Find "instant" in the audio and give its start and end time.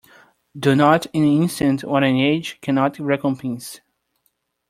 1.43-1.83